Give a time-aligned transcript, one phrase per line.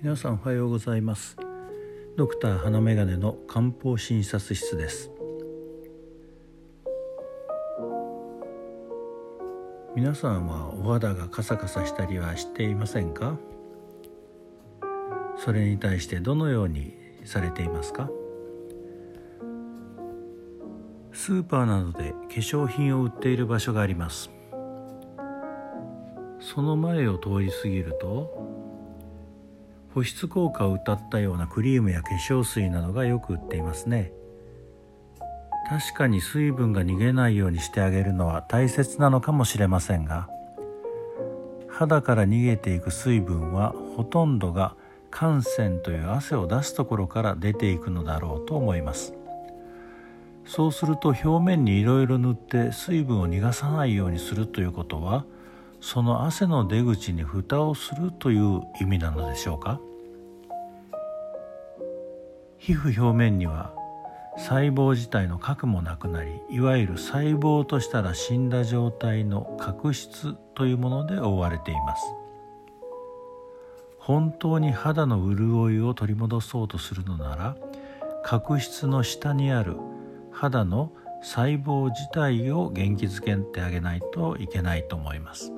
[0.00, 1.36] 皆さんおはようございます。
[2.16, 5.10] ドクター花眼鏡の漢方診察室です。
[9.96, 13.40] 皆さんはお肌がカサカサしたりはしていませんか？
[15.36, 16.94] それに対してどのように
[17.24, 18.08] されていますか？
[21.12, 24.30] スーパーなどで化粧品を売っている場所があります。
[26.38, 28.46] その前を通り過ぎると
[29.94, 34.12] 保湿効果を謳ったようなクリームや化粧水などがよく売っていますね。
[35.68, 40.30] 確かに水分が逃げないようにしてあげるのは大切なのかもしれませんが
[41.68, 44.76] 肌から逃げていく水分はほとんどが
[45.10, 49.14] 汗腺という汗を出すところから出ていくのだろうと思います。
[50.44, 55.26] そうすると表面にいろいろ塗って水分を逃がさないようにするということは
[55.80, 59.80] その汗の出口に蓋をするという意味なのでしょうか？
[62.58, 63.72] 皮膚表面には
[64.36, 72.04] 細胞自体の核もなくなりいわゆる細胞としたら死んだ状態の角質というもので覆われています。
[73.98, 77.56] 本当に肌の潤いを取り戻そうとするのなら
[78.24, 79.76] 角質の下にある
[80.32, 85.52] 肌の細胞自体を元気づけてあげないといけないと思います。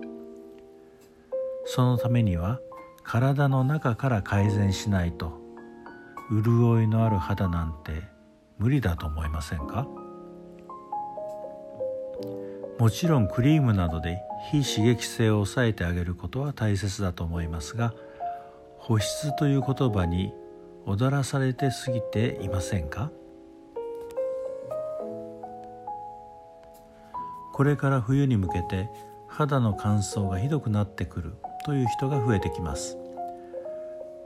[1.72, 2.58] そのためには
[3.04, 5.38] 体の中から改善しないと
[6.28, 8.02] 潤いのある肌なんて
[8.58, 9.86] 無理だと思いませんか？
[12.76, 14.18] もちろんクリームなどで
[14.50, 17.94] 非刺激性を抑えてあげることは大切だと思いますが
[18.78, 20.34] 保湿という言葉に
[20.86, 23.12] 踊らされてすぎていませんか？
[27.52, 28.88] これから冬に向けて
[29.28, 32.96] 肌の乾燥がひどくなってくるという人が増えてきます。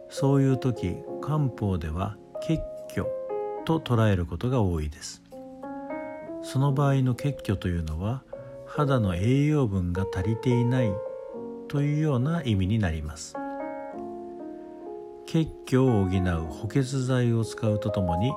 [0.09, 3.07] そういう時漢方では血虚
[3.65, 5.23] と捉えることが多いです。
[6.43, 8.23] その場合の血虚というのは
[8.67, 10.93] 肌の栄養分が足りていない
[11.69, 13.34] というような意味になります。
[15.27, 18.33] 血虚を補う補欠剤を使うとともに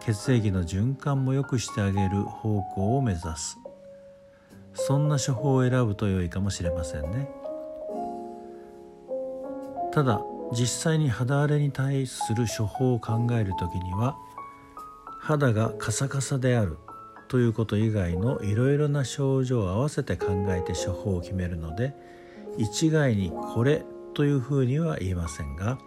[0.00, 3.58] 血液の循環も良くしてあげる方向を目指す。
[4.74, 7.39] そんな処方を選ぶと良いかもしれませんね。
[9.92, 10.20] ただ
[10.52, 14.16] 実際に肌荒れに対する処方を考える時には
[15.20, 16.78] 肌がカサカサである
[17.28, 21.94] ということ以外のいろいろな症状を合わせて考えて処方を決めるので
[22.58, 23.84] 一概にこれ
[24.14, 25.78] というふうには言いませんが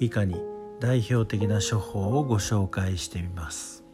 [0.00, 0.36] 以下に
[0.80, 3.84] 代表的な処方をご紹介してみます。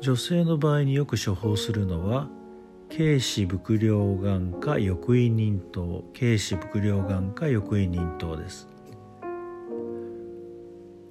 [0.00, 2.28] 女性の場合によく処方するのは
[2.92, 8.68] 軽視伏量眼か翼位忍頭軽視伏量眼か翼位忍頭です。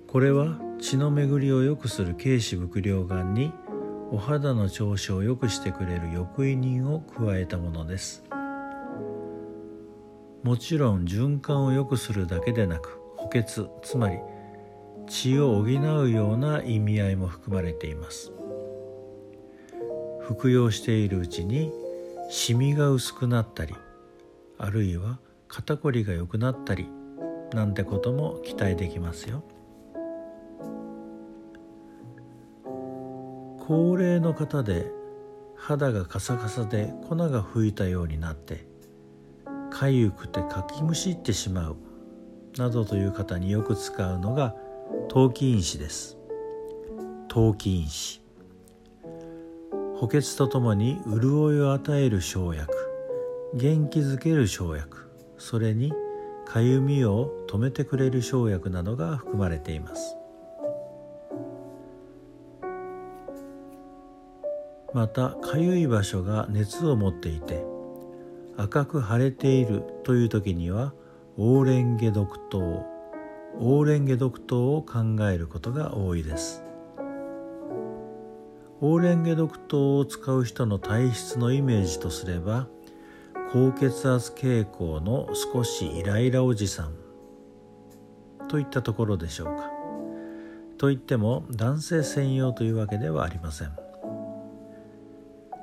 [0.05, 3.53] これは血の巡りを良くする軽視伏量眼に
[4.11, 8.25] お肌の調子を良くしてくれる翼位忍を加えたものです。
[10.43, 13.45] もちろん循環を良くするだけでなく補欠
[13.81, 14.17] つまり
[15.07, 18.33] 血を補うような意味合いも含まれています。
[20.29, 21.73] 服用しているうちに
[22.29, 23.73] シミが薄くなったり
[24.59, 25.17] あるいは
[25.47, 26.87] 肩こりが良くなったり
[27.51, 29.43] なんてことも期待できますよ。
[33.65, 34.91] 高齢の方で
[35.55, 38.67] 肌がカサカサで粉が吹いたようになって
[39.71, 41.77] かゆくてかきむしってしまう
[42.57, 44.55] などという方によく使うのが
[45.07, 46.19] 陶器因子です。
[47.27, 48.28] 陶器因子。
[49.99, 52.73] 補欠とともに潤いを与える生薬
[53.53, 55.91] 元気づける生薬それに
[56.45, 60.15] かゆみを止めてくれる生薬などが含まれています。
[64.93, 67.65] またかゆい場所が熱を持っていて
[68.55, 70.93] 赤く腫れているという時には
[71.37, 72.85] オーレンゲ毒糖
[73.59, 74.99] オーレンゲ毒糖を考
[75.29, 76.68] えることが多いです。
[78.81, 82.67] オーレンゲ毒糖を使う人の体質のイメージとすれば
[83.51, 86.93] 高血圧傾向の少しイライラおじさん
[88.47, 89.69] といったところでしょうか。
[90.77, 93.71] といっても男性専用というわけではありません。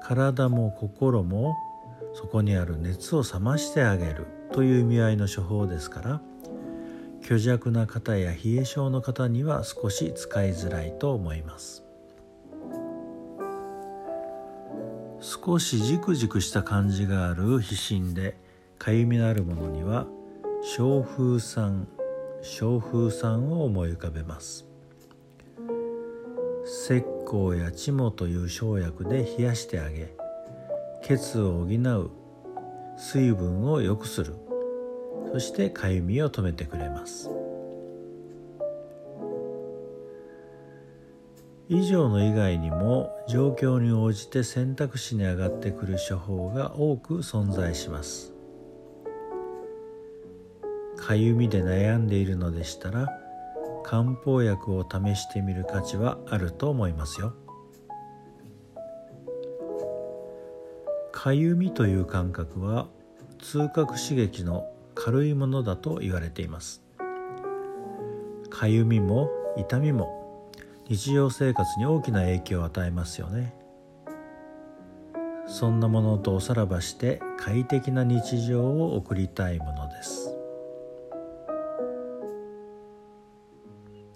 [0.02, 1.56] 体も心も
[2.12, 6.20] そこにある熱を冷ましてあげるという意味合いの処方ですから
[7.22, 11.85] 虚弱な方や冷え性の方には少し使いづらいと思います。
[15.20, 18.36] 少しジクジクした感じがある皮疹で
[18.78, 20.06] かゆみのあるものには
[20.62, 21.88] 小風酸
[22.42, 24.66] 小風酸を思い浮かべます。
[26.64, 30.12] 石膏やチモという生薬で冷やしてあげ
[31.02, 32.10] 血を補う
[32.98, 34.34] 水分を良くする。
[35.32, 37.30] そしてかゆみを止めてくれます。
[41.68, 48.32] 以上の以外にも状況に応じて選択肢に上がってくる処方が多く存在します。
[50.96, 53.08] かゆみで悩んでいるのでしたら
[53.84, 57.34] 漢方薬を試してみる価値はあると思いますよ。
[61.10, 62.86] かゆみという感覚は
[63.38, 66.82] 痛覚刺激の軽いものだと言われています。
[68.50, 70.25] かゆみも痛みも
[70.88, 73.52] 日常生活に大きな影響を与えますよね。
[75.48, 80.32] そんなものとおさらばして快適な日常を送りたいものです。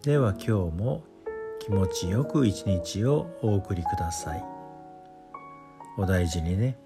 [0.02, 1.02] では今日も
[1.60, 4.44] 気持ちよく一日をお送りください。
[5.98, 6.78] お大事にね。